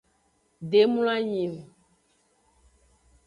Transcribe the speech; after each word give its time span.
De 0.71 0.81
mloanyi. 0.91 1.47